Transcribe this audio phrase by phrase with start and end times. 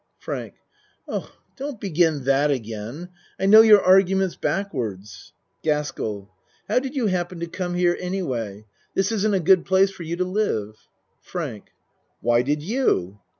[0.17, 0.55] FRANK
[1.07, 3.09] Oh, don't begin that again.
[3.39, 5.31] I know your arguments backwards.
[5.61, 6.27] GASKELL
[6.67, 8.65] How did you happen to come here anyway?
[8.95, 10.87] This isn't a good place for you to live.
[11.21, 11.65] FRANK
[12.19, 13.19] Why did you?